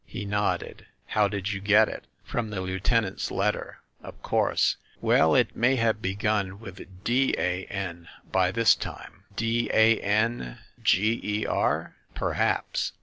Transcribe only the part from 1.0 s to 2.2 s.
"How did you get it?"